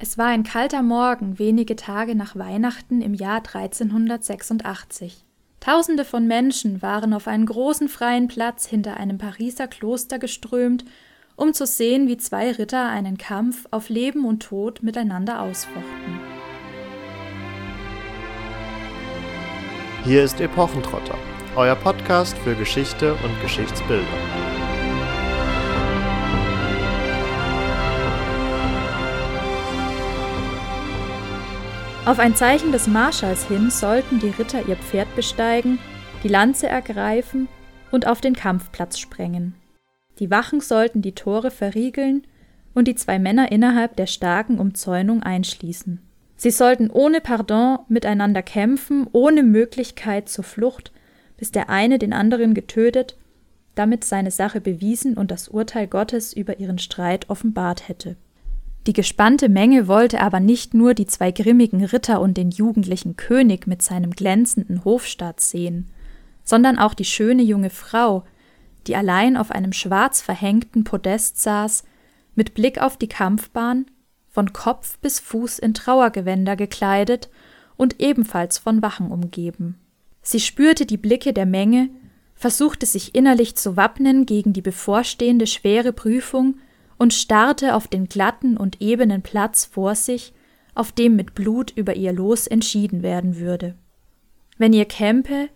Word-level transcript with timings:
Es 0.00 0.16
war 0.16 0.26
ein 0.26 0.44
kalter 0.44 0.82
Morgen, 0.82 1.40
wenige 1.40 1.74
Tage 1.74 2.14
nach 2.14 2.36
Weihnachten 2.36 3.02
im 3.02 3.14
Jahr 3.14 3.38
1386. 3.38 5.24
Tausende 5.58 6.04
von 6.04 6.28
Menschen 6.28 6.80
waren 6.82 7.12
auf 7.12 7.26
einen 7.26 7.46
großen 7.46 7.88
freien 7.88 8.28
Platz 8.28 8.64
hinter 8.64 8.96
einem 8.96 9.18
Pariser 9.18 9.66
Kloster 9.66 10.20
geströmt, 10.20 10.84
um 11.34 11.52
zu 11.52 11.66
sehen, 11.66 12.06
wie 12.06 12.16
zwei 12.16 12.52
Ritter 12.52 12.88
einen 12.88 13.18
Kampf 13.18 13.66
auf 13.72 13.88
Leben 13.88 14.24
und 14.24 14.44
Tod 14.44 14.84
miteinander 14.84 15.42
ausfochten. 15.42 16.20
Hier 20.04 20.22
ist 20.22 20.40
Epochentrotter, 20.40 21.18
euer 21.56 21.74
Podcast 21.74 22.38
für 22.38 22.54
Geschichte 22.54 23.14
und 23.14 23.42
Geschichtsbildung. 23.42 24.06
Auf 32.08 32.20
ein 32.20 32.34
Zeichen 32.34 32.72
des 32.72 32.86
Marschalls 32.86 33.46
hin 33.48 33.68
sollten 33.68 34.18
die 34.18 34.30
Ritter 34.30 34.66
ihr 34.66 34.76
Pferd 34.76 35.14
besteigen, 35.14 35.78
die 36.22 36.28
Lanze 36.28 36.66
ergreifen 36.66 37.48
und 37.90 38.06
auf 38.06 38.22
den 38.22 38.34
Kampfplatz 38.34 38.98
sprengen. 38.98 39.52
Die 40.18 40.30
Wachen 40.30 40.62
sollten 40.62 41.02
die 41.02 41.14
Tore 41.14 41.50
verriegeln 41.50 42.26
und 42.72 42.88
die 42.88 42.94
zwei 42.94 43.18
Männer 43.18 43.52
innerhalb 43.52 43.94
der 43.96 44.06
starken 44.06 44.58
Umzäunung 44.58 45.22
einschließen. 45.22 46.00
Sie 46.34 46.50
sollten 46.50 46.88
ohne 46.88 47.20
Pardon 47.20 47.80
miteinander 47.88 48.42
kämpfen, 48.42 49.06
ohne 49.12 49.42
Möglichkeit 49.42 50.30
zur 50.30 50.44
Flucht, 50.44 50.92
bis 51.36 51.52
der 51.52 51.68
eine 51.68 51.98
den 51.98 52.14
anderen 52.14 52.54
getötet, 52.54 53.18
damit 53.74 54.02
seine 54.04 54.30
Sache 54.30 54.62
bewiesen 54.62 55.18
und 55.18 55.30
das 55.30 55.48
Urteil 55.48 55.86
Gottes 55.86 56.32
über 56.32 56.58
ihren 56.58 56.78
Streit 56.78 57.28
offenbart 57.28 57.86
hätte. 57.86 58.16
Die 58.88 58.94
gespannte 58.94 59.50
Menge 59.50 59.86
wollte 59.86 60.22
aber 60.22 60.40
nicht 60.40 60.72
nur 60.72 60.94
die 60.94 61.04
zwei 61.04 61.30
grimmigen 61.30 61.84
Ritter 61.84 62.22
und 62.22 62.38
den 62.38 62.50
jugendlichen 62.50 63.16
König 63.16 63.66
mit 63.66 63.82
seinem 63.82 64.12
glänzenden 64.12 64.82
Hofstaat 64.82 65.42
sehen, 65.42 65.90
sondern 66.42 66.78
auch 66.78 66.94
die 66.94 67.04
schöne 67.04 67.42
junge 67.42 67.68
Frau, 67.68 68.24
die 68.86 68.96
allein 68.96 69.36
auf 69.36 69.50
einem 69.50 69.74
schwarz 69.74 70.22
verhängten 70.22 70.84
Podest 70.84 71.38
saß, 71.38 71.84
mit 72.34 72.54
Blick 72.54 72.80
auf 72.80 72.96
die 72.96 73.08
Kampfbahn, 73.08 73.84
von 74.30 74.54
Kopf 74.54 74.96
bis 75.00 75.20
Fuß 75.20 75.58
in 75.58 75.74
Trauergewänder 75.74 76.56
gekleidet 76.56 77.28
und 77.76 78.00
ebenfalls 78.00 78.56
von 78.56 78.80
Wachen 78.80 79.10
umgeben. 79.10 79.78
Sie 80.22 80.40
spürte 80.40 80.86
die 80.86 80.96
Blicke 80.96 81.34
der 81.34 81.44
Menge, 81.44 81.90
versuchte 82.34 82.86
sich 82.86 83.14
innerlich 83.14 83.54
zu 83.54 83.76
wappnen 83.76 84.24
gegen 84.24 84.54
die 84.54 84.62
bevorstehende 84.62 85.46
schwere 85.46 85.92
Prüfung 85.92 86.54
und 86.98 87.14
starrte 87.14 87.74
auf 87.74 87.88
den 87.88 88.08
glatten 88.08 88.56
und 88.56 88.80
ebenen 88.82 89.22
Platz 89.22 89.64
vor 89.64 89.94
sich, 89.94 90.34
auf 90.74 90.92
dem 90.92 91.16
mit 91.16 91.34
Blut 91.34 91.72
über 91.74 91.96
ihr 91.96 92.12
Los 92.12 92.46
entschieden 92.46 93.02
werden 93.02 93.38
würde. 93.38 93.76
Wenn 94.58 94.72
ihr 94.72 94.84
Kempe, 94.84 95.48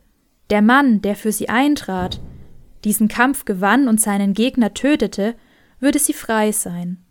der 0.51 0.63
Mann, 0.63 1.03
der 1.03 1.17
für 1.17 1.33
sie 1.33 1.49
eintrat, 1.49 2.21
diesen 2.85 3.09
Kampf 3.09 3.45
gewann 3.45 3.89
und 3.89 4.01
seinen 4.01 4.35
Gegner 4.35 4.75
tötete, 4.75 5.35
würde 5.81 5.99
sie 5.99 6.13
frei 6.13 6.53
sein. 6.53 7.05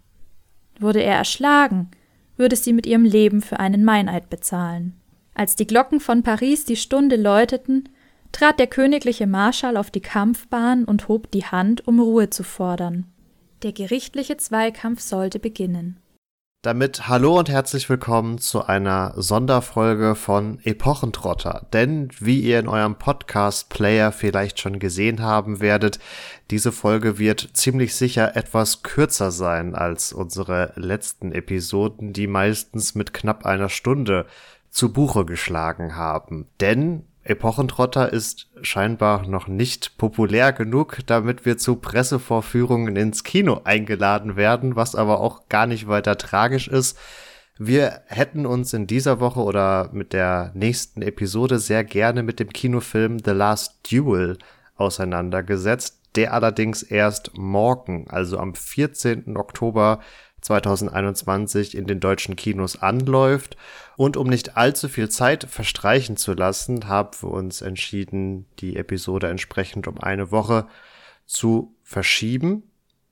Wurde 0.79 1.01
er 1.01 1.15
erschlagen, 1.15 1.91
würde 2.37 2.55
sie 2.55 2.73
mit 2.73 2.85
ihrem 2.85 3.05
Leben 3.05 3.41
für 3.41 3.59
einen 3.59 3.83
Meineid 3.83 4.29
bezahlen. 4.29 4.93
Als 5.33 5.55
die 5.55 5.67
Glocken 5.67 5.99
von 5.99 6.23
Paris 6.23 6.65
die 6.65 6.75
Stunde 6.75 7.15
läuteten, 7.15 7.89
trat 8.31 8.59
der 8.59 8.67
königliche 8.67 9.27
Marschall 9.27 9.77
auf 9.77 9.91
die 9.91 10.01
Kampfbahn 10.01 10.85
und 10.85 11.07
hob 11.07 11.31
die 11.31 11.45
Hand, 11.45 11.87
um 11.87 11.99
Ruhe 11.99 12.29
zu 12.29 12.43
fordern. 12.43 13.10
Der 13.63 13.73
gerichtliche 13.73 14.37
Zweikampf 14.37 15.01
sollte 15.01 15.37
beginnen. 15.37 15.99
Damit 16.63 17.07
hallo 17.07 17.37
und 17.37 17.47
herzlich 17.47 17.89
willkommen 17.89 18.39
zu 18.39 18.65
einer 18.65 19.13
Sonderfolge 19.17 20.15
von 20.15 20.57
Epochentrotter. 20.63 21.67
Denn 21.71 22.09
wie 22.19 22.39
ihr 22.39 22.59
in 22.59 22.67
eurem 22.67 22.95
Podcast-Player 22.95 24.11
vielleicht 24.11 24.59
schon 24.59 24.79
gesehen 24.79 25.21
haben 25.21 25.59
werdet, 25.59 25.99
diese 26.49 26.71
Folge 26.71 27.19
wird 27.19 27.49
ziemlich 27.53 27.93
sicher 27.93 28.35
etwas 28.35 28.81
kürzer 28.81 29.29
sein 29.29 29.75
als 29.75 30.11
unsere 30.11 30.73
letzten 30.75 31.31
Episoden, 31.31 32.13
die 32.13 32.27
meistens 32.27 32.95
mit 32.95 33.13
knapp 33.13 33.45
einer 33.45 33.69
Stunde 33.69 34.25
zu 34.71 34.91
Buche 34.91 35.25
geschlagen 35.25 35.95
haben. 35.95 36.47
Denn 36.59 37.05
Epochentrotter 37.23 38.11
ist 38.11 38.47
scheinbar 38.61 39.27
noch 39.27 39.47
nicht 39.47 39.97
populär 39.97 40.53
genug, 40.53 40.99
damit 41.05 41.45
wir 41.45 41.57
zu 41.57 41.75
Pressevorführungen 41.75 42.95
ins 42.95 43.23
Kino 43.23 43.61
eingeladen 43.63 44.35
werden, 44.35 44.75
was 44.75 44.95
aber 44.95 45.19
auch 45.19 45.47
gar 45.47 45.67
nicht 45.67 45.87
weiter 45.87 46.17
tragisch 46.17 46.67
ist. 46.67 46.97
Wir 47.59 48.01
hätten 48.07 48.47
uns 48.47 48.73
in 48.73 48.87
dieser 48.87 49.19
Woche 49.19 49.41
oder 49.41 49.89
mit 49.93 50.13
der 50.13 50.51
nächsten 50.55 51.03
Episode 51.03 51.59
sehr 51.59 51.83
gerne 51.83 52.23
mit 52.23 52.39
dem 52.39 52.49
Kinofilm 52.49 53.19
The 53.23 53.31
Last 53.31 53.91
Duel 53.91 54.39
auseinandergesetzt, 54.77 55.99
der 56.15 56.33
allerdings 56.33 56.81
erst 56.81 57.37
morgen, 57.37 58.07
also 58.09 58.39
am 58.39 58.55
14. 58.55 59.37
Oktober 59.37 59.99
2021 60.41 61.75
in 61.75 61.85
den 61.85 61.99
deutschen 61.99 62.35
Kinos 62.35 62.81
anläuft. 62.81 63.57
Und 63.97 64.17
um 64.17 64.27
nicht 64.27 64.57
allzu 64.57 64.89
viel 64.89 65.09
Zeit 65.09 65.45
verstreichen 65.45 66.17
zu 66.17 66.33
lassen, 66.33 66.87
haben 66.87 67.11
wir 67.21 67.31
uns 67.31 67.61
entschieden, 67.61 68.45
die 68.59 68.75
Episode 68.75 69.29
entsprechend 69.29 69.87
um 69.87 69.99
eine 69.99 70.31
Woche 70.31 70.67
zu 71.25 71.75
verschieben 71.83 72.63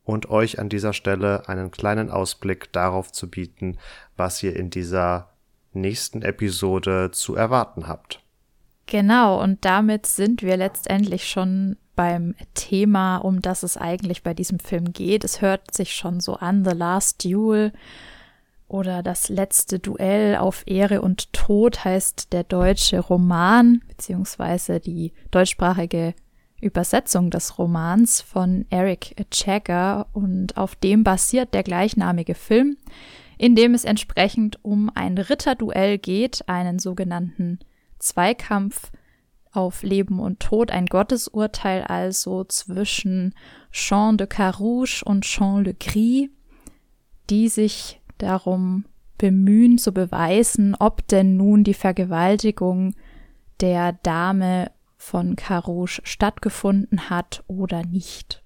und 0.04 0.30
euch 0.30 0.60
an 0.60 0.70
dieser 0.70 0.94
Stelle 0.94 1.48
einen 1.48 1.72
kleinen 1.72 2.10
Ausblick 2.10 2.74
darauf 2.74 3.12
zu 3.12 3.30
bieten, 3.30 3.78
was 4.18 4.42
ihr 4.42 4.56
in 4.56 4.70
dieser 4.70 5.30
nächsten 5.74 6.24
Episode 6.24 7.12
zu 7.12 7.36
erwarten 7.36 7.88
habt. 7.88 8.22
Genau, 8.88 9.40
und 9.42 9.64
damit 9.66 10.08
sind 10.08 10.42
wir 10.42 10.58
letztendlich 10.58 11.30
schon 11.30 11.78
beim 12.00 12.34
Thema, 12.54 13.18
um 13.18 13.42
das 13.42 13.62
es 13.62 13.76
eigentlich 13.76 14.24
bei 14.24 14.34
diesem 14.34 14.60
Film 14.60 14.94
geht. 14.94 15.26
Es 15.26 15.42
hört 15.42 15.74
sich 15.74 15.94
schon 15.94 16.22
so 16.22 16.36
an, 16.36 16.64
The 16.64 16.72
Last 16.72 17.26
Duel 17.26 17.74
oder 18.70 19.04
Das 19.04 19.28
letzte 19.28 19.80
Duell 19.80 20.38
auf 20.38 20.64
Ehre 20.66 21.02
und 21.02 21.34
Tod 21.34 21.84
heißt 21.84 22.32
der 22.32 22.46
deutsche 22.46 23.02
Roman, 23.02 23.82
beziehungsweise 23.90 24.80
die 24.80 25.12
deutschsprachige 25.32 26.14
Übersetzung 26.62 27.32
des 27.32 27.58
Romans 27.58 28.22
von 28.22 28.66
Eric 28.70 29.26
Jagger 29.34 30.08
und 30.14 30.56
auf 30.56 30.78
dem 30.78 31.04
basiert 31.04 31.54
der 31.54 31.64
gleichnamige 31.64 32.34
Film, 32.34 32.78
in 33.38 33.56
dem 33.56 33.74
es 33.74 33.84
entsprechend 33.84 34.64
um 34.64 34.90
ein 34.96 35.18
Ritterduell 35.18 35.98
geht, 35.98 36.48
einen 36.48 36.80
sogenannten 36.80 37.60
Zweikampf 37.98 38.90
auf 39.52 39.84
Leben 39.84 40.20
und 40.20 40.40
Tod, 40.40 40.72
ein 40.72 40.86
Gottesurteil 40.86 41.84
also 41.84 42.44
zwischen 42.44 43.34
Jean 43.72 44.18
de 44.18 44.28
Carouge 44.28 45.04
und 45.06 45.26
Jean 45.26 45.64
le 45.64 45.74
Gris, 45.74 46.30
die 47.30 47.50
sich 47.50 48.00
darum 48.18 48.86
bemühen 49.18 49.78
zu 49.78 49.92
beweisen, 49.92 50.76
ob 50.80 51.08
denn 51.08 51.38
nun 51.38 51.64
die 51.64 51.74
Vergewaltigung 51.74 52.96
der 53.60 53.94
Dame 53.94 54.72
von 54.98 55.36
Carouge 55.36 56.02
stattgefunden 56.04 57.10
hat 57.10 57.44
oder 57.48 57.86
nicht. 57.86 58.44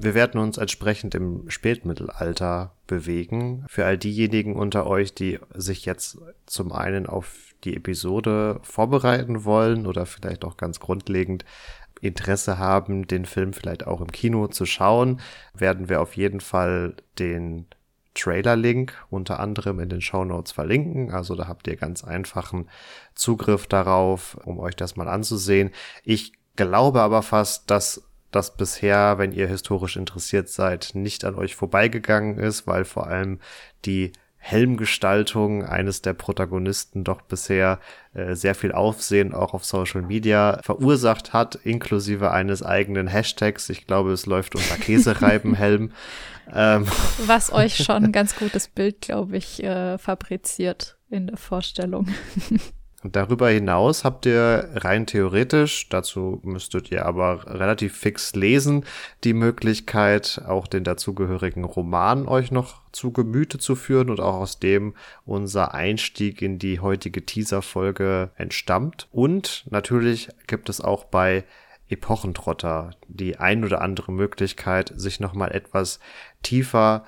Wir 0.00 0.14
werden 0.14 0.40
uns 0.40 0.58
entsprechend 0.58 1.16
im 1.16 1.50
Spätmittelalter 1.50 2.72
bewegen. 2.86 3.64
Für 3.68 3.84
all 3.84 3.98
diejenigen 3.98 4.54
unter 4.54 4.86
euch, 4.86 5.12
die 5.12 5.40
sich 5.54 5.84
jetzt 5.86 6.18
zum 6.46 6.72
einen 6.72 7.06
auf 7.06 7.47
die 7.64 7.76
Episode 7.76 8.60
vorbereiten 8.62 9.44
wollen 9.44 9.86
oder 9.86 10.06
vielleicht 10.06 10.44
auch 10.44 10.56
ganz 10.56 10.80
grundlegend 10.80 11.44
Interesse 12.00 12.58
haben, 12.58 13.06
den 13.06 13.24
Film 13.24 13.52
vielleicht 13.52 13.86
auch 13.86 14.00
im 14.00 14.12
Kino 14.12 14.46
zu 14.46 14.66
schauen, 14.66 15.20
werden 15.54 15.88
wir 15.88 16.00
auf 16.00 16.16
jeden 16.16 16.40
Fall 16.40 16.94
den 17.18 17.66
Trailer-Link 18.14 18.94
unter 19.10 19.40
anderem 19.40 19.80
in 19.80 19.88
den 19.88 20.00
Show 20.00 20.24
Notes 20.24 20.52
verlinken. 20.52 21.10
Also 21.12 21.34
da 21.34 21.48
habt 21.48 21.66
ihr 21.66 21.76
ganz 21.76 22.04
einfachen 22.04 22.68
Zugriff 23.14 23.66
darauf, 23.66 24.36
um 24.44 24.58
euch 24.58 24.76
das 24.76 24.96
mal 24.96 25.08
anzusehen. 25.08 25.70
Ich 26.04 26.32
glaube 26.56 27.00
aber 27.00 27.22
fast, 27.22 27.70
dass 27.70 28.02
das 28.30 28.56
bisher, 28.56 29.18
wenn 29.18 29.32
ihr 29.32 29.46
historisch 29.46 29.96
interessiert 29.96 30.48
seid, 30.48 30.90
nicht 30.94 31.24
an 31.24 31.34
euch 31.34 31.56
vorbeigegangen 31.56 32.38
ist, 32.38 32.66
weil 32.66 32.84
vor 32.84 33.06
allem 33.06 33.38
die 33.84 34.12
Helmgestaltung 34.38 35.64
eines 35.64 36.00
der 36.00 36.14
Protagonisten 36.14 37.04
doch 37.04 37.22
bisher 37.22 37.80
äh, 38.14 38.34
sehr 38.34 38.54
viel 38.54 38.72
Aufsehen 38.72 39.34
auch 39.34 39.52
auf 39.52 39.64
Social 39.64 40.02
Media 40.02 40.60
verursacht 40.62 41.32
hat, 41.32 41.56
inklusive 41.56 42.30
eines 42.30 42.62
eigenen 42.62 43.08
Hashtags. 43.08 43.68
Ich 43.68 43.86
glaube, 43.86 44.12
es 44.12 44.26
läuft 44.26 44.54
unter 44.54 44.76
Käsereibenhelm. 44.80 45.92
ähm. 46.54 46.86
Was 47.26 47.52
euch 47.52 47.76
schon 47.76 48.04
ein 48.04 48.12
ganz 48.12 48.36
gutes 48.36 48.68
Bild, 48.68 49.00
glaube 49.00 49.36
ich, 49.36 49.62
äh, 49.62 49.98
fabriziert 49.98 50.96
in 51.10 51.26
der 51.26 51.36
Vorstellung. 51.36 52.08
Und 53.04 53.14
darüber 53.14 53.48
hinaus 53.48 54.02
habt 54.02 54.26
ihr 54.26 54.70
rein 54.74 55.06
theoretisch, 55.06 55.88
dazu 55.88 56.40
müsstet 56.42 56.90
ihr 56.90 57.06
aber 57.06 57.46
relativ 57.46 57.96
fix 57.96 58.34
lesen, 58.34 58.84
die 59.22 59.34
Möglichkeit, 59.34 60.42
auch 60.48 60.66
den 60.66 60.82
dazugehörigen 60.82 61.62
Roman 61.62 62.26
euch 62.26 62.50
noch 62.50 62.82
zu 62.90 63.12
Gemüte 63.12 63.58
zu 63.58 63.76
führen 63.76 64.10
und 64.10 64.18
auch 64.18 64.34
aus 64.34 64.58
dem 64.58 64.94
unser 65.24 65.74
Einstieg 65.74 66.42
in 66.42 66.58
die 66.58 66.80
heutige 66.80 67.24
Teaser-Folge 67.24 68.30
entstammt. 68.36 69.06
Und 69.12 69.64
natürlich 69.70 70.28
gibt 70.48 70.68
es 70.68 70.80
auch 70.80 71.04
bei 71.04 71.44
Epochentrotter 71.88 72.90
die 73.06 73.36
ein 73.36 73.64
oder 73.64 73.80
andere 73.80 74.10
Möglichkeit, 74.10 74.92
sich 74.96 75.20
nochmal 75.20 75.52
etwas 75.52 76.00
tiefer 76.42 77.04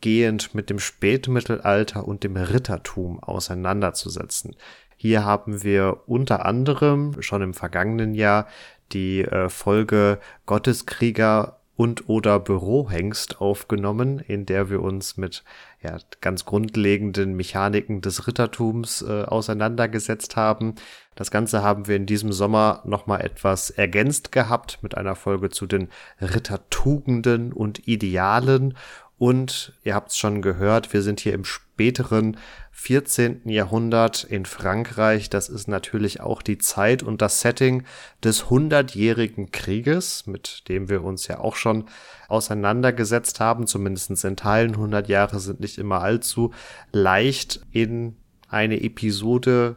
gehend 0.00 0.54
mit 0.54 0.70
dem 0.70 0.78
Spätmittelalter 0.78 2.06
und 2.06 2.24
dem 2.24 2.36
Rittertum 2.36 3.22
auseinanderzusetzen. 3.22 4.56
Hier 5.00 5.24
haben 5.24 5.62
wir 5.62 6.02
unter 6.06 6.44
anderem 6.44 7.22
schon 7.22 7.40
im 7.40 7.54
vergangenen 7.54 8.14
Jahr 8.14 8.48
die 8.92 9.22
äh, 9.22 9.48
Folge 9.48 10.18
Gotteskrieger 10.44 11.60
und 11.76 12.08
oder 12.08 12.40
Bürohengst 12.40 13.40
aufgenommen, 13.40 14.18
in 14.18 14.44
der 14.44 14.68
wir 14.70 14.82
uns 14.82 15.16
mit 15.16 15.44
ja, 15.80 15.98
ganz 16.20 16.44
grundlegenden 16.44 17.36
Mechaniken 17.36 18.00
des 18.00 18.26
Rittertums 18.26 19.02
äh, 19.02 19.22
auseinandergesetzt 19.22 20.34
haben. 20.34 20.74
Das 21.14 21.30
Ganze 21.30 21.62
haben 21.62 21.86
wir 21.86 21.94
in 21.94 22.06
diesem 22.06 22.32
Sommer 22.32 22.82
nochmal 22.84 23.20
etwas 23.20 23.70
ergänzt 23.70 24.32
gehabt 24.32 24.80
mit 24.82 24.96
einer 24.96 25.14
Folge 25.14 25.50
zu 25.50 25.66
den 25.66 25.88
Rittertugenden 26.20 27.52
und 27.52 27.86
Idealen 27.86 28.74
und 29.18 29.72
ihr 29.82 29.94
habt 29.94 30.10
es 30.10 30.16
schon 30.16 30.42
gehört, 30.42 30.92
wir 30.92 31.02
sind 31.02 31.20
hier 31.20 31.34
im 31.34 31.44
späteren 31.44 32.36
14. 32.70 33.48
Jahrhundert 33.48 34.22
in 34.22 34.46
Frankreich. 34.46 35.28
Das 35.28 35.48
ist 35.48 35.66
natürlich 35.66 36.20
auch 36.20 36.42
die 36.42 36.58
Zeit 36.58 37.02
und 37.02 37.20
das 37.20 37.40
Setting 37.40 37.82
des 38.22 38.50
Hundertjährigen 38.50 39.50
Krieges, 39.50 40.28
mit 40.28 40.68
dem 40.68 40.88
wir 40.88 41.02
uns 41.02 41.26
ja 41.26 41.40
auch 41.40 41.56
schon 41.56 41.86
auseinandergesetzt 42.28 43.40
haben. 43.40 43.66
Zumindest 43.66 44.24
in 44.24 44.36
Teilen 44.36 44.74
100 44.74 45.08
Jahre 45.08 45.40
sind 45.40 45.58
nicht 45.58 45.78
immer 45.78 46.00
allzu 46.02 46.52
leicht 46.92 47.60
in 47.72 48.16
eine 48.48 48.80
Episode 48.80 49.76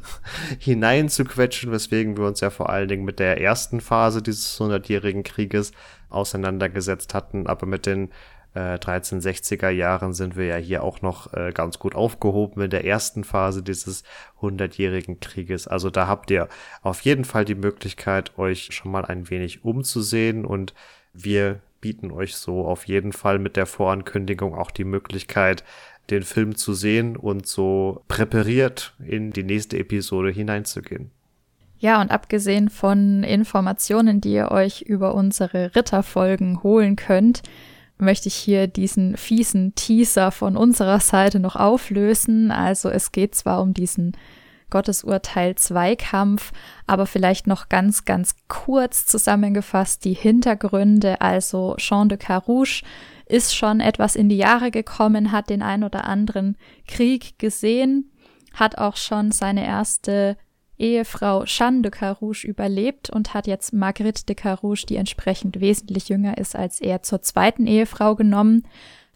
hineinzuquetschen, 0.58 1.72
weswegen 1.72 2.18
wir 2.18 2.26
uns 2.26 2.40
ja 2.40 2.50
vor 2.50 2.68
allen 2.68 2.88
Dingen 2.88 3.04
mit 3.04 3.18
der 3.18 3.40
ersten 3.40 3.80
Phase 3.80 4.20
dieses 4.20 4.60
hundertjährigen 4.60 5.22
Krieges 5.22 5.72
auseinandergesetzt 6.10 7.14
hatten, 7.14 7.46
aber 7.46 7.66
mit 7.66 7.86
den 7.86 8.10
äh, 8.54 8.76
1360er 8.76 9.68
Jahren 9.68 10.14
sind 10.14 10.36
wir 10.36 10.46
ja 10.46 10.56
hier 10.56 10.82
auch 10.82 11.02
noch 11.02 11.32
äh, 11.32 11.52
ganz 11.52 11.78
gut 11.78 11.94
aufgehoben 11.94 12.62
in 12.62 12.70
der 12.70 12.84
ersten 12.84 13.24
Phase 13.24 13.62
dieses 13.62 14.04
hundertjährigen 14.40 15.20
Krieges. 15.20 15.66
Also 15.66 15.90
da 15.90 16.06
habt 16.06 16.30
ihr 16.30 16.48
auf 16.82 17.00
jeden 17.02 17.24
Fall 17.24 17.44
die 17.44 17.54
Möglichkeit, 17.54 18.38
euch 18.38 18.68
schon 18.72 18.92
mal 18.92 19.04
ein 19.04 19.28
wenig 19.30 19.64
umzusehen 19.64 20.44
und 20.44 20.74
wir 21.12 21.60
bieten 21.80 22.10
euch 22.10 22.36
so 22.36 22.66
auf 22.66 22.86
jeden 22.86 23.12
Fall 23.12 23.38
mit 23.38 23.56
der 23.56 23.66
Vorankündigung 23.66 24.54
auch 24.54 24.70
die 24.70 24.84
Möglichkeit, 24.84 25.64
den 26.10 26.22
Film 26.22 26.54
zu 26.54 26.74
sehen 26.74 27.16
und 27.16 27.46
so 27.46 28.02
präpariert 28.08 28.94
in 29.04 29.32
die 29.32 29.42
nächste 29.42 29.78
Episode 29.78 30.30
hineinzugehen. 30.30 31.10
Ja, 31.78 32.00
und 32.00 32.10
abgesehen 32.10 32.70
von 32.70 33.22
Informationen, 33.24 34.20
die 34.20 34.32
ihr 34.32 34.50
euch 34.50 34.82
über 34.82 35.14
unsere 35.14 35.74
Ritterfolgen 35.74 36.62
holen 36.62 36.96
könnt, 36.96 37.42
möchte 37.98 38.28
ich 38.28 38.34
hier 38.34 38.66
diesen 38.66 39.16
fiesen 39.16 39.74
Teaser 39.74 40.30
von 40.30 40.56
unserer 40.56 41.00
Seite 41.00 41.40
noch 41.40 41.56
auflösen. 41.56 42.50
Also 42.50 42.88
es 42.90 43.12
geht 43.12 43.34
zwar 43.34 43.62
um 43.62 43.74
diesen 43.74 44.16
Gottesurteil 44.70 45.54
Zweikampf, 45.54 46.52
aber 46.86 47.06
vielleicht 47.06 47.46
noch 47.46 47.68
ganz, 47.68 48.04
ganz 48.04 48.34
kurz 48.48 49.06
zusammengefasst 49.06 50.04
die 50.04 50.14
Hintergründe. 50.14 51.20
Also 51.20 51.76
Jean 51.78 52.08
de 52.08 52.18
Carouge 52.18 52.82
ist 53.26 53.54
schon 53.54 53.80
etwas 53.80 54.16
in 54.16 54.28
die 54.28 54.36
Jahre 54.36 54.70
gekommen, 54.70 55.32
hat 55.32 55.48
den 55.48 55.62
ein 55.62 55.84
oder 55.84 56.04
anderen 56.04 56.56
Krieg 56.88 57.38
gesehen, 57.38 58.10
hat 58.52 58.78
auch 58.78 58.96
schon 58.96 59.30
seine 59.30 59.64
erste 59.64 60.36
Ehefrau 60.84 61.44
Jeanne 61.46 61.80
de 61.80 61.90
Carouge 61.90 62.46
überlebt 62.46 63.08
und 63.08 63.32
hat 63.32 63.46
jetzt 63.46 63.72
Marguerite 63.72 64.26
de 64.26 64.36
Carouge, 64.36 64.84
die 64.86 64.96
entsprechend 64.96 65.58
wesentlich 65.60 66.10
jünger 66.10 66.36
ist 66.36 66.54
als 66.54 66.78
er, 66.78 67.02
zur 67.02 67.22
zweiten 67.22 67.66
Ehefrau 67.66 68.14
genommen. 68.14 68.64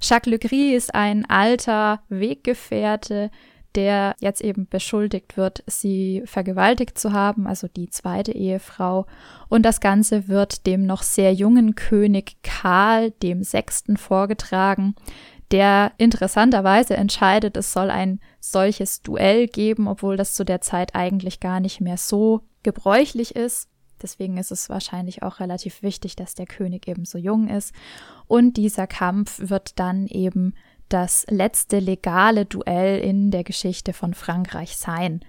Jacques 0.00 0.30
Le 0.30 0.38
Gris 0.38 0.74
ist 0.74 0.94
ein 0.94 1.28
alter 1.28 2.00
Weggefährte, 2.08 3.30
der 3.74 4.16
jetzt 4.18 4.40
eben 4.40 4.66
beschuldigt 4.66 5.36
wird, 5.36 5.62
sie 5.66 6.22
vergewaltigt 6.24 6.98
zu 6.98 7.12
haben, 7.12 7.46
also 7.46 7.68
die 7.68 7.90
zweite 7.90 8.32
Ehefrau. 8.32 9.06
Und 9.50 9.62
das 9.64 9.80
Ganze 9.80 10.26
wird 10.26 10.66
dem 10.66 10.86
noch 10.86 11.02
sehr 11.02 11.34
jungen 11.34 11.74
König 11.74 12.36
Karl 12.42 13.10
dem 13.22 13.42
Sechsten 13.42 13.98
vorgetragen, 13.98 14.94
der 15.50 15.92
interessanterweise 15.96 16.96
entscheidet, 16.96 17.56
es 17.56 17.72
soll 17.72 17.90
ein 17.90 18.20
solches 18.40 19.02
Duell 19.02 19.46
geben, 19.46 19.88
obwohl 19.88 20.16
das 20.16 20.34
zu 20.34 20.44
der 20.44 20.60
Zeit 20.60 20.94
eigentlich 20.94 21.40
gar 21.40 21.60
nicht 21.60 21.80
mehr 21.80 21.96
so 21.96 22.42
gebräuchlich 22.62 23.34
ist. 23.34 23.68
Deswegen 24.02 24.36
ist 24.36 24.52
es 24.52 24.68
wahrscheinlich 24.68 25.22
auch 25.22 25.40
relativ 25.40 25.82
wichtig, 25.82 26.16
dass 26.16 26.34
der 26.34 26.46
König 26.46 26.86
eben 26.86 27.04
so 27.04 27.18
jung 27.18 27.48
ist. 27.48 27.74
Und 28.26 28.56
dieser 28.56 28.86
Kampf 28.86 29.40
wird 29.42 29.78
dann 29.78 30.06
eben 30.06 30.54
das 30.88 31.26
letzte 31.28 31.80
legale 31.80 32.44
Duell 32.44 33.00
in 33.00 33.30
der 33.30 33.44
Geschichte 33.44 33.92
von 33.92 34.14
Frankreich 34.14 34.76
sein. 34.76 35.20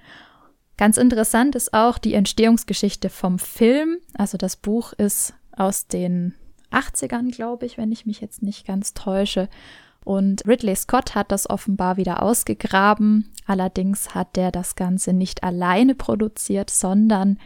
Ganz 0.78 0.98
interessant 0.98 1.56
ist 1.56 1.74
auch 1.74 1.98
die 1.98 2.14
Entstehungsgeschichte 2.14 3.10
vom 3.10 3.40
Film. 3.40 3.98
Also 4.14 4.38
das 4.38 4.56
Buch 4.56 4.94
ist 4.94 5.34
aus 5.52 5.88
den 5.88 6.36
80ern, 6.72 7.32
glaube 7.32 7.66
ich, 7.66 7.78
wenn 7.78 7.92
ich 7.92 8.06
mich 8.06 8.22
jetzt 8.22 8.42
nicht 8.42 8.66
ganz 8.66 8.94
täusche. 8.94 9.50
Und 10.06 10.48
Ridley 10.48 10.76
Scott 10.76 11.16
hat 11.16 11.32
das 11.32 11.50
offenbar 11.50 11.98
wieder 11.98 12.24
ausgegraben. 12.24 13.32
Allerdings 13.46 14.16
hat 14.16 14.36
der 14.36 14.52
das 14.52 14.76
Ganze 14.76 15.14
nicht 15.14 15.44
alleine 15.44 15.96
produziert, 15.96 16.70
sondern 16.70 17.38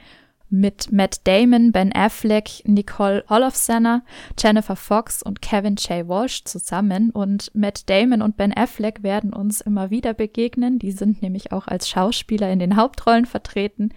mit 0.54 0.92
Matt 0.92 1.22
Damon, 1.26 1.72
Ben 1.72 1.92
Affleck, 1.96 2.62
Nicole 2.66 3.26
Olofsner, 3.28 4.04
Jennifer 4.38 4.76
Fox 4.76 5.24
und 5.24 5.42
Kevin 5.42 5.78
J. 5.78 6.08
Walsh 6.08 6.44
zusammen. 6.44 7.10
Und 7.10 7.50
Matt 7.56 7.90
Damon 7.90 8.22
und 8.22 8.38
Ben 8.38 8.56
Affleck 8.56 9.02
werden 9.02 9.34
uns 9.34 9.62
immer 9.62 9.90
wieder 9.90 10.14
begegnen. 10.14 10.78
Die 10.78 10.92
sind 10.92 11.24
nämlich 11.24 11.52
auch 11.52 11.68
als 11.68 11.90
Schauspieler 11.90 12.52
in 12.52 12.60
den 12.60 12.76
Hauptrollen 12.76 13.26
vertreten. 13.26 13.94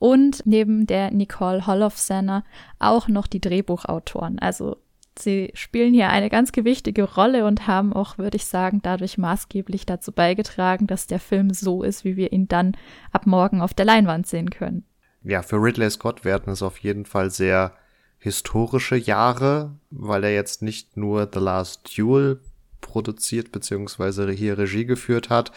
Und 0.00 0.44
neben 0.44 0.88
der 0.88 1.12
Nicole 1.12 1.68
Holofcener 1.68 2.42
auch 2.80 3.06
noch 3.06 3.28
die 3.28 3.40
Drehbuchautoren. 3.40 4.40
Also 4.40 4.78
Sie 5.18 5.50
spielen 5.54 5.92
hier 5.92 6.08
eine 6.08 6.30
ganz 6.30 6.52
gewichtige 6.52 7.04
Rolle 7.04 7.44
und 7.44 7.66
haben 7.66 7.92
auch, 7.92 8.18
würde 8.18 8.36
ich 8.36 8.46
sagen, 8.46 8.80
dadurch 8.82 9.18
maßgeblich 9.18 9.84
dazu 9.86 10.12
beigetragen, 10.12 10.86
dass 10.86 11.06
der 11.06 11.20
Film 11.20 11.52
so 11.52 11.82
ist, 11.82 12.04
wie 12.04 12.16
wir 12.16 12.32
ihn 12.32 12.48
dann 12.48 12.76
ab 13.12 13.26
morgen 13.26 13.60
auf 13.60 13.74
der 13.74 13.84
Leinwand 13.84 14.26
sehen 14.26 14.50
können. 14.50 14.84
Ja, 15.22 15.42
für 15.42 15.56
Ridley 15.56 15.90
Scott 15.90 16.24
werden 16.24 16.52
es 16.52 16.62
auf 16.62 16.78
jeden 16.78 17.04
Fall 17.04 17.30
sehr 17.30 17.74
historische 18.18 18.96
Jahre, 18.96 19.76
weil 19.90 20.24
er 20.24 20.34
jetzt 20.34 20.62
nicht 20.62 20.96
nur 20.96 21.28
The 21.32 21.40
Last 21.40 21.96
Duel 21.96 22.40
produziert 22.82 23.50
beziehungsweise 23.52 24.30
hier 24.30 24.58
Regie 24.58 24.84
geführt 24.84 25.30
hat, 25.30 25.52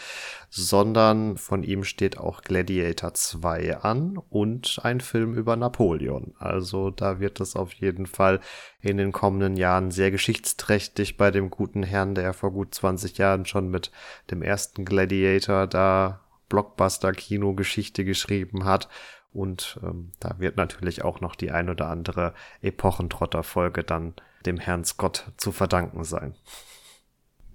sondern 0.48 1.36
von 1.36 1.62
ihm 1.62 1.84
steht 1.84 2.16
auch 2.16 2.40
Gladiator 2.40 3.12
2 3.12 3.76
an 3.78 4.18
und 4.30 4.80
ein 4.82 5.02
Film 5.02 5.34
über 5.34 5.56
Napoleon. 5.56 6.34
Also 6.38 6.90
da 6.90 7.20
wird 7.20 7.40
es 7.40 7.54
auf 7.54 7.74
jeden 7.74 8.06
Fall 8.06 8.40
in 8.80 8.96
den 8.96 9.12
kommenden 9.12 9.56
Jahren 9.56 9.90
sehr 9.90 10.10
geschichtsträchtig 10.10 11.18
bei 11.18 11.30
dem 11.30 11.50
guten 11.50 11.82
Herrn, 11.82 12.14
der 12.14 12.32
vor 12.32 12.52
gut 12.52 12.74
20 12.74 13.18
Jahren 13.18 13.44
schon 13.44 13.68
mit 13.68 13.90
dem 14.30 14.40
ersten 14.40 14.86
Gladiator 14.86 15.66
da 15.66 16.20
Blockbuster-Kino-Geschichte 16.48 18.04
geschrieben 18.04 18.64
hat. 18.64 18.88
Und 19.32 19.78
ähm, 19.82 20.12
da 20.20 20.36
wird 20.38 20.56
natürlich 20.56 21.04
auch 21.04 21.20
noch 21.20 21.34
die 21.34 21.50
ein 21.50 21.68
oder 21.68 21.88
andere 21.88 22.32
Epochentrotter-Folge 22.62 23.84
dann 23.84 24.14
dem 24.46 24.58
Herrn 24.58 24.84
Scott 24.84 25.32
zu 25.36 25.52
verdanken 25.52 26.04
sein. 26.04 26.34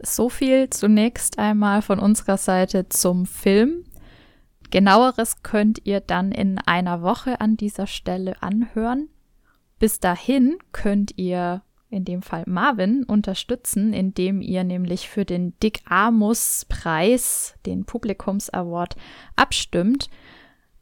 So 0.03 0.29
viel 0.29 0.69
zunächst 0.69 1.39
einmal 1.39 1.81
von 1.81 1.99
unserer 1.99 2.37
Seite 2.37 2.89
zum 2.89 3.25
Film. 3.25 3.85
Genaueres 4.71 5.43
könnt 5.43 5.85
ihr 5.85 5.99
dann 5.99 6.31
in 6.31 6.57
einer 6.57 7.01
Woche 7.01 7.41
an 7.41 7.57
dieser 7.57 7.87
Stelle 7.87 8.41
anhören. 8.41 9.09
Bis 9.79 9.99
dahin 9.99 10.57
könnt 10.71 11.17
ihr 11.17 11.61
in 11.89 12.05
dem 12.05 12.21
Fall 12.21 12.43
Marvin 12.47 13.03
unterstützen, 13.03 13.93
indem 13.93 14.41
ihr 14.41 14.63
nämlich 14.63 15.09
für 15.09 15.25
den 15.25 15.53
Dick 15.59 15.81
Amos 15.85 16.65
Preis, 16.69 17.55
den 17.65 17.85
Publikums 17.85 18.49
Award, 18.49 18.95
abstimmt. 19.35 20.09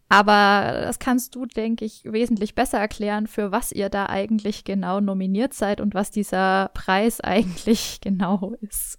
Aber 0.09 0.81
das 0.81 0.97
kannst 0.97 1.35
du, 1.35 1.45
denke 1.45 1.85
ich, 1.85 2.03
wesentlich 2.03 2.55
besser 2.55 2.79
erklären, 2.79 3.27
für 3.27 3.51
was 3.51 3.71
ihr 3.71 3.89
da 3.89 4.07
eigentlich 4.07 4.63
genau 4.63 4.99
nominiert 4.99 5.53
seid 5.53 5.79
und 5.79 5.93
was 5.93 6.09
dieser 6.09 6.71
Preis 6.73 7.21
eigentlich 7.21 8.01
genau 8.01 8.55
ist. 8.61 8.97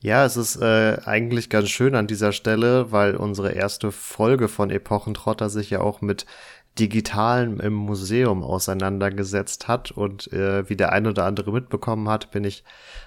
Ja, 0.00 0.24
es 0.24 0.36
ist 0.36 0.56
äh, 0.56 0.98
eigentlich 1.04 1.48
ganz 1.48 1.70
schön 1.70 1.94
an 1.94 2.08
dieser 2.08 2.32
Stelle, 2.32 2.90
weil 2.90 3.16
unsere 3.16 3.52
erste 3.52 3.92
Folge 3.92 4.48
von 4.48 4.68
Epochentrotter 4.70 5.48
sich 5.48 5.70
ja 5.70 5.80
auch 5.80 6.00
mit 6.00 6.26
Digitalen 6.78 7.60
im 7.60 7.74
Museum 7.74 8.42
auseinandergesetzt 8.42 9.68
hat. 9.68 9.90
Und 9.90 10.32
äh, 10.32 10.68
wie 10.68 10.76
der 10.76 10.92
ein 10.92 11.06
oder 11.06 11.26
andere 11.26 11.52
mitbekommen 11.52 12.08
hat, 12.08 12.30
bin 12.30 12.44
ich 12.44 12.64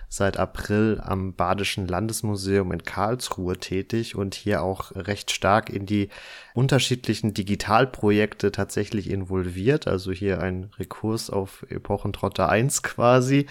seit 0.08 0.38
April 0.38 1.02
am 1.04 1.34
Badischen 1.34 1.88
Landesmuseum 1.88 2.72
in 2.72 2.84
Karlsruhe 2.84 3.58
tätig 3.58 4.16
und 4.16 4.36
hier 4.36 4.62
auch 4.62 4.92
recht 4.96 5.32
stark 5.32 5.70
in 5.70 5.86
die 5.88 6.10
unterschiedlichen 6.54 7.34
Digitalprojekte 7.34 8.52
tatsächlich 8.52 9.10
involviert. 9.10 9.88
Also 9.88 10.12
hier 10.12 10.42
ein 10.42 10.70
Rekurs 10.78 11.32
auf 11.32 11.66
Epochentrotter 11.70 12.48
1 12.48 12.84
quasi. 12.84 13.48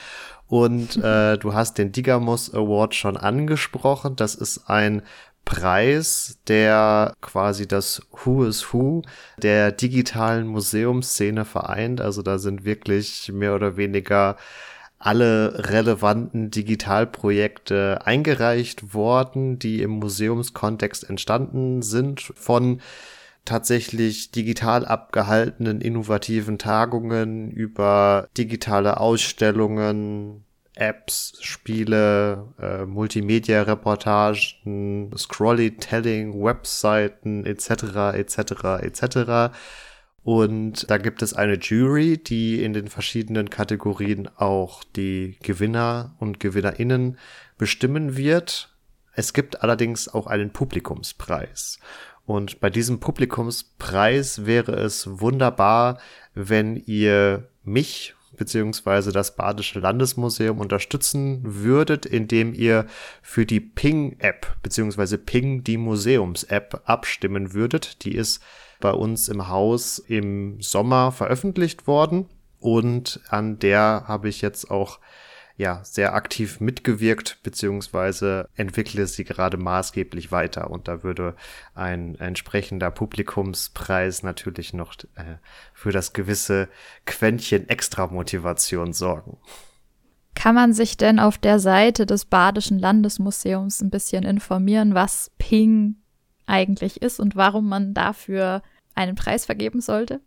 Und 0.47 0.97
äh, 1.03 1.39
du 1.39 1.55
hast 1.55 1.77
den 1.77 1.91
Digamos 1.91 2.55
Award 2.55 2.95
schon 2.95 3.17
angesprochen. 3.17 4.15
Das 4.15 4.37
ist 4.37 4.71
ein 4.71 5.03
Preis, 5.45 6.39
der 6.49 7.15
quasi 7.21 7.67
das 7.69 8.03
Who 8.11 8.45
is 8.45 8.73
Who 8.73 9.03
der 9.39 9.73
digitalen 9.73 10.47
Museumsszene 10.47 11.45
vereint. 11.45 12.01
Also 12.01 12.23
da 12.23 12.39
sind 12.39 12.65
wirklich 12.65 13.31
mehr 13.33 13.55
oder 13.55 13.77
weniger 13.77 14.37
alle 14.99 15.69
relevanten 15.71 16.51
Digitalprojekte 16.51 18.07
eingereicht 18.07 18.95
worden, 18.95 19.59
die 19.59 19.83
im 19.83 19.91
Museumskontext 19.91 21.09
entstanden 21.09 21.83
sind, 21.83 22.21
von 22.23 22.81
tatsächlich 23.45 24.31
digital 24.31 24.87
abgehaltenen 24.87 25.83
innovativen 25.83 26.59
Tagungen 26.59 27.51
über 27.51 28.29
digitale 28.37 28.99
Ausstellungen, 28.99 30.45
Apps, 30.75 31.39
Spiele, 31.41 32.53
äh, 32.61 32.85
Multimedia-Reportagen, 32.85 35.17
Scrollytelling, 35.17 36.43
Webseiten 36.43 37.47
etc. 37.47 38.15
etc. 38.15 38.83
etc. 38.83 39.53
Und 40.25 40.91
da 40.91 40.99
gibt 40.99 41.23
es 41.23 41.35
eine 41.35 41.59
Jury, 41.59 42.19
die 42.19 42.65
in 42.65 42.73
den 42.73 42.89
verschiedenen 42.89 43.51
Kategorien 43.51 44.29
auch 44.37 44.83
die 44.83 45.39
Gewinner 45.43 46.17
und 46.19 46.41
Gewinnerinnen 46.41 47.19
bestimmen 47.59 48.17
wird. 48.17 48.75
Es 49.13 49.33
gibt 49.33 49.63
allerdings 49.63 50.09
auch 50.09 50.27
einen 50.27 50.51
Publikumspreis. 50.51 51.79
Und 52.27 52.61
bei 52.61 52.71
diesem 52.71 53.01
Publikumspreis 53.01 54.47
wäre 54.47 54.73
es 54.73 55.21
wunderbar, 55.21 55.99
wenn 56.35 56.77
ihr 56.77 57.49
mich 57.63 58.15
beziehungsweise 58.37 59.13
das 59.13 59.37
Badische 59.37 59.81
Landesmuseum 59.81 60.59
unterstützen 60.59 61.41
würdet, 61.43 62.07
indem 62.07 62.55
ihr 62.55 62.87
für 63.23 63.47
die 63.47 63.61
Ping-App 63.61 64.57
beziehungsweise 64.63 65.19
Ping 65.19 65.65
die 65.65 65.77
Museums-App 65.77 66.83
abstimmen 66.85 67.53
würdet. 67.53 68.05
Die 68.05 68.15
ist 68.15 68.43
bei 68.81 68.91
uns 68.91 69.29
im 69.29 69.49
Haus 69.49 69.99
im 69.99 70.61
Sommer 70.61 71.13
veröffentlicht 71.13 71.87
worden 71.87 72.27
und 72.61 73.21
an 73.29 73.59
der 73.59 74.05
habe 74.07 74.29
ich 74.29 74.41
jetzt 74.41 74.71
auch 74.71 74.99
ja, 75.57 75.81
sehr 75.85 76.15
aktiv 76.15 76.61
mitgewirkt, 76.61 77.39
beziehungsweise 77.45 78.49
entwickle 78.57 79.07
sie 79.07 79.25
gerade 79.25 79.57
maßgeblich 79.57 80.33
weiter. 80.33 80.71
Und 80.71 80.89
da 80.89 81.05
würde 81.05 81.37
ein 81.75 82.17
entsprechender 82.17 82.91
Publikumspreis 82.91 84.25
natürlich 84.25 84.73
noch 84.73 84.95
äh, 85.15 85.37
für 85.73 85.93
das 85.93 86.13
gewisse 86.13 86.69
Quäntchen 87.07 87.69
Extra-Motivation 87.69 88.93
sorgen. 88.93 89.39
Kann 90.35 90.57
man 90.57 90.73
sich 90.73 90.97
denn 90.97 91.21
auf 91.21 91.39
der 91.39 91.61
Seite 91.61 92.07
des 92.07 92.25
Badischen 92.25 92.81
Landesmuseums 92.81 93.81
ein 93.81 93.91
bisschen 93.91 94.25
informieren, 94.25 94.95
was 94.95 95.31
Ping 95.39 95.97
eigentlich 96.47 97.01
ist 97.01 97.21
und 97.21 97.37
warum 97.37 97.69
man 97.69 97.95
dafür 97.95 98.63
einen 98.97 99.15
Preis 99.15 99.47
vergeben 99.47 99.81
sollte? 99.81 100.21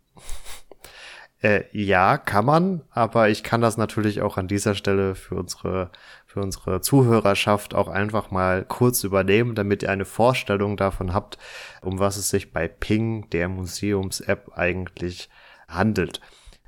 Äh, 1.40 1.64
ja, 1.70 2.18
kann 2.18 2.44
man, 2.44 2.82
aber 2.90 3.28
ich 3.28 3.44
kann 3.44 3.60
das 3.60 3.76
natürlich 3.76 4.22
auch 4.22 4.38
an 4.38 4.48
dieser 4.48 4.74
Stelle 4.74 5.14
für 5.14 5.36
unsere, 5.36 5.92
für 6.26 6.40
unsere 6.40 6.80
Zuhörerschaft 6.80 7.74
auch 7.74 7.86
einfach 7.86 8.32
mal 8.32 8.64
kurz 8.64 9.04
übernehmen, 9.04 9.54
damit 9.54 9.84
ihr 9.84 9.90
eine 9.90 10.04
Vorstellung 10.04 10.76
davon 10.76 11.14
habt, 11.14 11.38
um 11.80 12.00
was 12.00 12.16
es 12.16 12.30
sich 12.30 12.52
bei 12.52 12.66
Ping, 12.66 13.30
der 13.30 13.48
Museums-App, 13.48 14.52
eigentlich 14.56 15.28
handelt. 15.68 16.20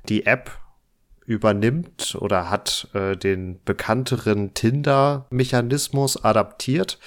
Die 0.07 0.25
App 0.25 0.57
übernimmt 1.25 2.15
oder 2.19 2.49
hat 2.49 2.87
äh, 2.93 3.17
den 3.17 3.61
bekannteren 3.63 4.53
Tinder-Mechanismus 4.53 6.23
adaptiert. 6.23 6.97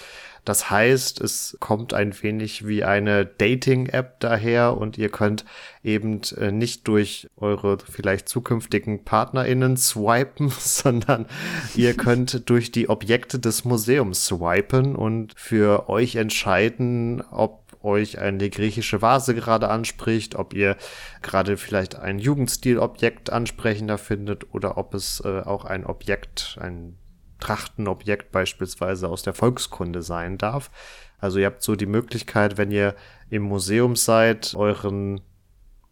Das 0.45 0.71
heißt, 0.71 1.21
es 1.21 1.57
kommt 1.61 1.95
ein 1.95 2.15
wenig 2.23 2.67
wie 2.67 2.85
eine 2.85 3.25
Dating-App 3.25 4.21
daher 4.21 4.77
und 4.77 4.99
ihr 4.99 5.09
könnt 5.09 5.45
eben 5.83 6.21
äh, 6.37 6.53
nicht 6.53 6.87
durch 6.87 7.29
eure 7.37 7.79
vielleicht 7.79 8.29
zukünftigen 8.29 9.05
PartnerInnen 9.05 9.77
swipen, 9.77 10.51
sondern 10.59 11.27
ihr 11.75 11.95
könnt 11.95 12.49
durch 12.51 12.73
die 12.73 12.89
Objekte 12.89 13.39
des 13.39 13.65
Museums 13.65 14.27
swipen 14.27 14.97
und 14.97 15.33
für 15.37 15.89
euch 15.89 16.17
entscheiden, 16.17 17.23
ob 17.31 17.65
euch 17.85 18.19
eine 18.19 18.49
griechische 18.49 19.03
Vase 19.03 19.35
gerade 19.35 19.69
anspricht, 19.69 20.35
ob 20.35 20.55
ihr 20.55 20.77
gerade 21.23 21.57
vielleicht 21.57 21.97
ein 21.97 22.19
Jugendstilobjekt 22.19 23.31
ansprechender 23.31 23.99
findet 23.99 24.55
oder 24.55 24.79
ob 24.79 24.95
es 24.95 25.23
äh, 25.25 25.41
auch 25.41 25.65
ein 25.65 25.85
Objekt, 25.85 26.59
ein 26.61 26.97
Trachtenobjekt 27.45 28.33
beispielsweise 28.33 29.09
aus 29.09 29.23
der 29.23 29.35
Volkskunde 29.35 30.03
sein 30.03 30.39
darf. 30.39 30.71
Also 31.19 31.39
ihr 31.39 31.47
habt 31.47 31.63
so 31.63 31.77
die 31.77 31.87
Möglichkeit, 31.87 32.57
wenn 32.57 32.71
ihr 32.71 32.95
im 33.29 33.43
Museum 33.43 33.97
seid, 33.97 34.55
euren 34.57 35.21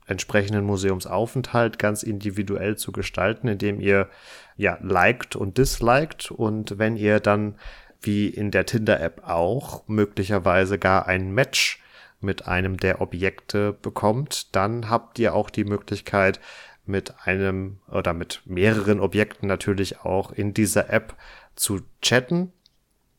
entsprechenden 0.06 0.64
Museumsaufenthalt 0.64 1.78
ganz 1.78 2.02
individuell 2.02 2.76
zu 2.76 2.90
gestalten, 2.90 3.49
indem 3.49 3.80
ihr 3.80 4.09
ja 4.56 4.78
liked 4.80 5.37
und 5.37 5.59
disliked 5.59 6.30
und 6.30 6.78
wenn 6.78 6.97
ihr 6.97 7.21
dann 7.21 7.56
wie 8.00 8.28
in 8.28 8.50
der 8.50 8.66
Tinder-App 8.66 9.28
auch 9.28 9.87
möglicherweise 9.87 10.78
gar 10.78 11.06
ein 11.06 11.32
Match 11.32 11.82
mit 12.21 12.49
einem 12.49 12.78
der 12.78 13.00
Objekte 13.00 13.75
bekommt, 13.75 14.54
dann 14.56 14.88
habt 14.88 15.18
ihr 15.18 15.35
auch 15.35 15.50
die 15.50 15.64
Möglichkeit, 15.64 16.40
mit 16.85 17.14
einem 17.25 17.78
oder 17.90 18.12
mit 18.12 18.42
mehreren 18.44 19.00
Objekten 19.00 19.47
natürlich 19.47 20.00
auch 20.00 20.32
in 20.32 20.52
dieser 20.52 20.90
App 20.90 21.16
zu 21.56 21.80
chatten. 22.00 22.52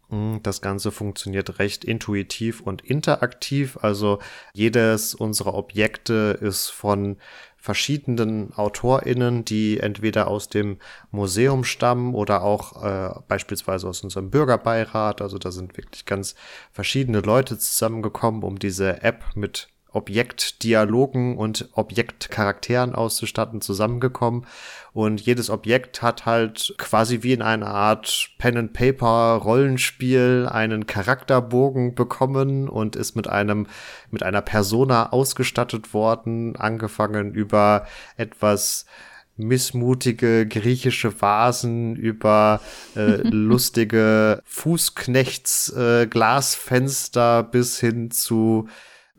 Hm, 0.09 0.41
das 0.43 0.61
Ganze 0.61 0.91
funktioniert 0.91 1.59
recht 1.59 1.83
intuitiv 1.83 2.61
und 2.61 2.81
interaktiv. 2.83 3.77
Also 3.81 4.19
jedes 4.53 5.15
unserer 5.15 5.55
Objekte 5.55 6.37
ist 6.39 6.69
von 6.69 7.17
verschiedenen 7.57 8.53
AutorInnen, 8.53 9.45
die 9.45 9.79
entweder 9.79 10.27
aus 10.27 10.49
dem 10.49 10.77
Museum 11.11 11.63
stammen 11.63 12.13
oder 12.13 12.43
auch 12.43 12.83
äh, 12.83 13.19
beispielsweise 13.27 13.87
aus 13.87 14.03
unserem 14.03 14.29
Bürgerbeirat. 14.29 15.21
Also 15.21 15.37
da 15.37 15.49
sind 15.49 15.77
wirklich 15.77 16.05
ganz 16.05 16.35
verschiedene 16.71 17.21
Leute 17.21 17.57
zusammengekommen, 17.57 18.43
um 18.43 18.59
diese 18.59 19.01
App 19.01 19.23
mit 19.33 19.69
Objektdialogen 19.93 21.37
und 21.37 21.69
Objektcharakteren 21.73 22.95
auszustatten 22.95 23.61
zusammengekommen. 23.61 24.47
Und 24.91 25.21
jedes 25.21 25.49
Objekt 25.49 26.01
hat 26.01 26.25
halt 26.25 26.75
quasi 26.77 27.23
wie 27.23 27.31
in 27.33 27.41
einer 27.41 27.67
Art 27.67 28.31
Pen-and-Paper-Rollenspiel 28.37 30.49
einen 30.51 30.87
Charakterbogen 30.87 31.95
bekommen 31.95 32.67
und 32.67 32.95
ist 32.95 33.15
mit 33.15 33.27
einem, 33.27 33.67
mit 34.11 34.23
einer 34.23 34.41
Persona 34.41 35.11
ausgestattet 35.11 35.93
worden, 35.93 36.55
angefangen 36.55 37.33
über 37.33 37.85
etwas 38.17 38.85
missmutige 39.35 40.47
griechische 40.47 41.21
Vasen 41.21 41.95
über 41.95 42.61
äh, 42.95 43.17
lustige 43.23 44.41
Fußknechts 44.45 45.73
äh, 45.75 46.07
Glasfenster 46.07 47.43
bis 47.43 47.79
hin 47.79 48.11
zu 48.11 48.67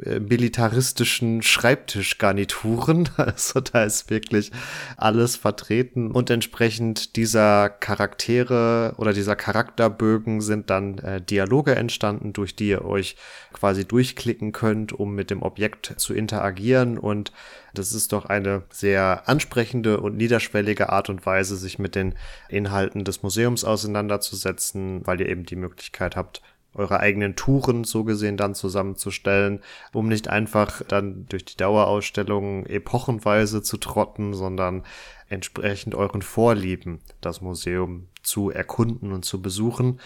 äh, 0.02 0.18
militaristischen 0.18 1.42
Schreibtischgarnituren. 1.42 3.08
Also 3.16 3.60
da 3.60 3.84
ist 3.84 4.10
wirklich 4.10 4.50
alles 4.96 5.36
vertreten 5.36 6.10
und 6.10 6.30
entsprechend 6.30 7.16
dieser 7.16 7.68
Charaktere 7.68 8.94
oder 8.96 9.12
dieser 9.12 9.36
Charakterbögen 9.36 10.40
sind 10.40 10.68
dann 10.68 10.98
äh, 10.98 11.20
Dialoge 11.20 11.76
entstanden, 11.76 12.32
durch 12.32 12.56
die 12.56 12.68
ihr 12.68 12.84
euch 12.84 13.16
quasi 13.52 13.84
durchklicken 13.84 14.52
könnt, 14.52 14.92
um 14.92 15.14
mit 15.14 15.30
dem 15.30 15.42
Objekt 15.42 15.94
zu 15.96 16.12
interagieren 16.12 16.98
und 16.98 17.32
das 17.72 17.92
ist 17.92 18.12
doch 18.12 18.26
eine 18.26 18.62
sehr 18.70 19.28
ansprechende 19.28 20.00
und 20.00 20.16
niederschwellige 20.16 20.90
Art 20.90 21.08
und 21.08 21.26
Weise, 21.26 21.56
sich 21.56 21.78
mit 21.78 21.94
den 21.94 22.14
Inhalten 22.48 23.04
des 23.04 23.22
Museums 23.22 23.64
auseinanderzusetzen, 23.64 25.06
weil 25.06 25.20
ihr 25.20 25.28
eben 25.28 25.44
die 25.44 25.56
Möglichkeit 25.56 26.14
habt, 26.14 26.40
eure 26.74 27.00
eigenen 27.00 27.36
Touren 27.36 27.84
so 27.84 28.04
gesehen 28.04 28.36
dann 28.36 28.54
zusammenzustellen, 28.54 29.60
um 29.92 30.08
nicht 30.08 30.28
einfach 30.28 30.82
dann 30.82 31.26
durch 31.28 31.44
die 31.44 31.56
Dauerausstellung 31.56 32.66
epochenweise 32.66 33.62
zu 33.62 33.76
trotten, 33.76 34.34
sondern 34.34 34.82
entsprechend 35.28 35.94
euren 35.94 36.22
Vorlieben 36.22 37.00
das 37.20 37.40
Museum 37.40 38.08
zu 38.22 38.50
erkunden 38.50 39.12
und 39.12 39.24
zu 39.24 39.40
besuchen. 39.40 40.00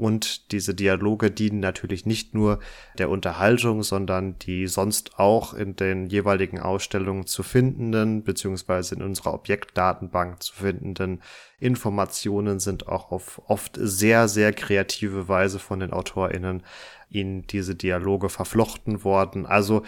Und 0.00 0.50
diese 0.50 0.74
Dialoge 0.74 1.30
dienen 1.30 1.60
natürlich 1.60 2.06
nicht 2.06 2.34
nur 2.34 2.58
der 2.96 3.10
Unterhaltung, 3.10 3.82
sondern 3.82 4.38
die 4.38 4.66
sonst 4.66 5.18
auch 5.18 5.52
in 5.52 5.76
den 5.76 6.06
jeweiligen 6.06 6.58
Ausstellungen 6.58 7.26
zu 7.26 7.42
findenden, 7.42 8.24
beziehungsweise 8.24 8.94
in 8.94 9.02
unserer 9.02 9.34
Objektdatenbank 9.34 10.42
zu 10.42 10.54
findenden 10.54 11.20
Informationen 11.58 12.60
sind 12.60 12.88
auch 12.88 13.10
auf 13.10 13.42
oft 13.46 13.76
sehr, 13.78 14.26
sehr 14.28 14.54
kreative 14.54 15.28
Weise 15.28 15.58
von 15.58 15.80
den 15.80 15.92
AutorInnen 15.92 16.62
in 17.10 17.46
diese 17.46 17.74
Dialoge 17.74 18.30
verflochten 18.30 19.04
worden. 19.04 19.44
Also 19.44 19.82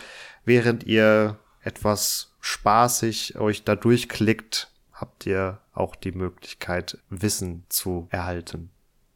während 0.44 0.84
ihr 0.84 1.38
etwas 1.62 2.34
spaßig 2.40 3.38
euch 3.38 3.64
da 3.64 3.76
durchklickt, 3.76 4.70
habt 4.92 5.24
ihr 5.24 5.60
auch 5.72 5.96
die 5.96 6.12
Möglichkeit, 6.12 6.98
Wissen 7.08 7.64
zu 7.70 8.08
erhalten. 8.10 8.70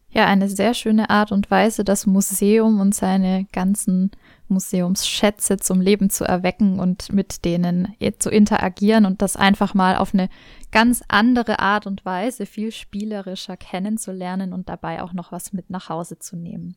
Ja, 0.08 0.26
eine 0.26 0.48
sehr 0.48 0.72
schöne 0.72 1.10
Art 1.10 1.32
und 1.32 1.50
Weise, 1.50 1.84
das 1.84 2.06
Museum 2.06 2.80
und 2.80 2.94
seine 2.94 3.46
ganzen 3.52 4.12
Museumsschätze 4.48 5.56
zum 5.58 5.80
Leben 5.80 6.08
zu 6.10 6.24
erwecken 6.24 6.78
und 6.78 7.12
mit 7.12 7.44
denen 7.44 7.94
zu 8.18 8.30
interagieren 8.30 9.04
und 9.04 9.20
das 9.20 9.36
einfach 9.36 9.74
mal 9.74 9.96
auf 9.96 10.14
eine 10.14 10.28
ganz 10.70 11.02
andere 11.08 11.58
Art 11.58 11.86
und 11.86 12.04
Weise, 12.04 12.46
viel 12.46 12.70
spielerischer 12.70 13.56
kennenzulernen 13.56 14.52
und 14.52 14.68
dabei 14.68 15.02
auch 15.02 15.12
noch 15.12 15.32
was 15.32 15.52
mit 15.52 15.70
nach 15.70 15.88
Hause 15.88 16.18
zu 16.18 16.36
nehmen. 16.36 16.76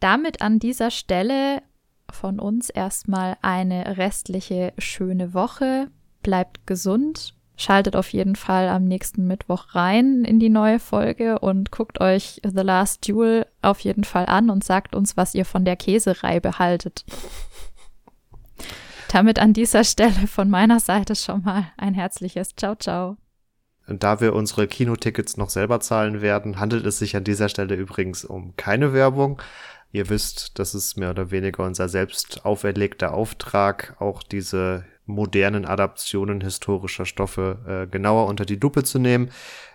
Damit 0.00 0.40
an 0.40 0.58
dieser 0.58 0.90
Stelle 0.90 1.62
von 2.10 2.40
uns 2.40 2.70
erstmal 2.70 3.36
eine 3.42 3.98
restliche 3.98 4.72
schöne 4.78 5.34
Woche. 5.34 5.88
Bleibt 6.22 6.66
gesund. 6.66 7.34
Schaltet 7.60 7.96
auf 7.96 8.12
jeden 8.12 8.36
Fall 8.36 8.68
am 8.68 8.84
nächsten 8.84 9.26
Mittwoch 9.26 9.74
rein 9.74 10.24
in 10.24 10.38
die 10.38 10.48
neue 10.48 10.78
Folge 10.78 11.40
und 11.40 11.72
guckt 11.72 12.00
euch 12.00 12.40
The 12.44 12.62
Last 12.62 13.08
Duel 13.08 13.46
auf 13.62 13.80
jeden 13.80 14.04
Fall 14.04 14.26
an 14.26 14.48
und 14.48 14.62
sagt 14.62 14.94
uns, 14.94 15.16
was 15.16 15.34
ihr 15.34 15.44
von 15.44 15.64
der 15.64 15.74
Käsereibe 15.74 16.60
haltet. 16.60 17.04
Damit 19.10 19.40
an 19.40 19.54
dieser 19.54 19.82
Stelle 19.82 20.28
von 20.28 20.48
meiner 20.48 20.78
Seite 20.78 21.16
schon 21.16 21.42
mal 21.42 21.72
ein 21.76 21.94
herzliches 21.94 22.54
Ciao, 22.54 22.76
ciao. 22.76 23.16
Da 23.88 24.20
wir 24.20 24.34
unsere 24.34 24.68
Kinotickets 24.68 25.36
noch 25.36 25.50
selber 25.50 25.80
zahlen 25.80 26.20
werden, 26.20 26.60
handelt 26.60 26.86
es 26.86 27.00
sich 27.00 27.16
an 27.16 27.24
dieser 27.24 27.48
Stelle 27.48 27.74
übrigens 27.74 28.24
um 28.24 28.54
keine 28.54 28.92
Werbung. 28.92 29.42
Ihr 29.90 30.10
wisst, 30.10 30.60
das 30.60 30.76
ist 30.76 30.96
mehr 30.96 31.10
oder 31.10 31.32
weniger 31.32 31.64
unser 31.64 31.88
selbst 31.88 32.44
auferlegter 32.44 33.14
Auftrag, 33.14 33.96
auch 33.98 34.22
diese 34.22 34.84
modernen 35.08 35.64
Adaptionen 35.64 36.40
historischer 36.40 37.06
Stoffe 37.06 37.58
äh, 37.66 37.90
genauer 37.90 38.26
unter 38.26 38.44
die 38.44 38.56
Lupe 38.56 38.84
zu 38.84 38.98
nehmen. 38.98 39.30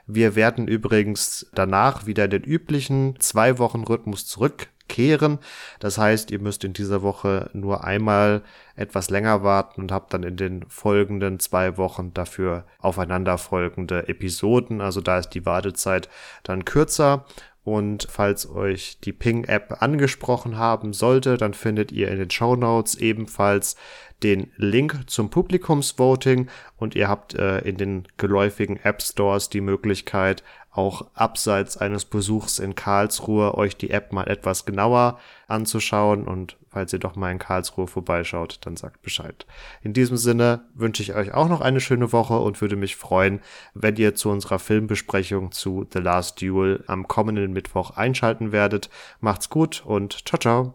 Wir 0.06 0.36
werden 0.36 0.68
übrigens 0.68 1.48
danach 1.54 2.06
wieder 2.06 2.26
in 2.26 2.32
den 2.32 2.44
üblichen 2.44 3.20
zwei 3.20 3.58
Wochen 3.58 3.84
Rhythmus 3.84 4.26
zurückkehren. 4.28 5.40
Das 5.80 5.98
heißt, 5.98 6.32
ihr 6.32 6.40
müsst 6.40 6.64
in 6.64 6.74
dieser 6.74 7.02
Woche 7.02 7.50
nur 7.54 7.84
einmal 7.84 8.44
etwas 8.76 9.10
länger 9.10 9.44
warten 9.44 9.82
und 9.82 9.92
habt 9.92 10.14
dann 10.14 10.24
in 10.24 10.36
den 10.36 10.66
folgenden 10.68 11.40
zwei 11.40 11.78
Wochen 11.78 12.14
dafür 12.14 12.66
aufeinanderfolgende 12.80 14.08
Episoden. 14.08 14.82
Also 14.82 15.02
da 15.02 15.18
ist 15.18 15.30
die 15.30 15.46
Wartezeit 15.46 16.10
dann 16.44 16.66
kürzer 16.66 17.26
und 17.64 18.08
falls 18.10 18.50
euch 18.50 19.00
die 19.00 19.14
Ping-App 19.14 19.82
angesprochen 19.82 20.58
haben 20.58 20.92
sollte, 20.92 21.38
dann 21.38 21.54
findet 21.54 21.92
ihr 21.94 22.10
in 22.10 22.20
den 22.20 22.30
Show 22.30 22.56
Notes 22.56 22.96
ebenfalls 22.96 23.78
den 24.22 24.52
Link 24.58 25.10
zum 25.10 25.30
Publikumsvoting. 25.30 26.50
Und 26.78 26.96
ihr 26.96 27.08
habt 27.08 27.36
äh, 27.36 27.60
in 27.60 27.78
den 27.78 28.08
geläufigen 28.18 28.78
App 28.84 29.02
Stores 29.02 29.50
die 29.50 29.62
Möglichkeit, 29.62 30.44
auch 30.74 31.06
abseits 31.14 31.78
eines 31.78 32.06
Besuchs 32.06 32.60
in 32.60 32.76
Karlsruhe 32.76 33.56
euch 33.56 33.78
die 33.78 33.92
App 33.92 34.12
mal 34.12 34.28
etwas 34.28 34.66
genauer 34.66 35.20
anzuschauen 35.48 36.26
und 36.26 36.58
falls 36.70 36.92
ihr 36.92 37.00
doch 37.00 37.16
mal 37.16 37.32
in 37.32 37.38
Karlsruhe 37.38 37.86
vorbeischaut, 37.86 38.58
dann 38.62 38.76
sagt 38.76 39.04
Bescheid. 39.04 39.46
In 39.84 39.94
diesem 39.94 40.18
Sinne 40.18 40.62
wünsche 40.74 41.04
ich 41.04 41.14
euch 41.14 41.34
auch 41.34 41.48
noch 41.48 41.62
eine 41.62 41.80
schöne 41.80 42.12
Woche 42.12 42.40
und 42.40 42.60
würde 42.60 42.76
mich 42.76 42.96
freuen, 42.96 43.40
wenn 43.76 43.96
ihr 43.98 44.16
zu 44.16 44.30
unserer 44.30 44.58
Filmbesprechung 44.58 45.52
zu 45.52 45.86
The 45.94 46.00
Last 46.00 46.42
Duel 46.42 46.84
am 46.88 47.08
kommenden 47.08 47.54
Mittwoch 47.54 47.92
einschalten 47.92 48.52
werdet. 48.52 48.90
Macht's 49.20 49.50
gut 49.50 49.84
und 49.86 50.28
ciao 50.28 50.40
ciao. 50.40 50.72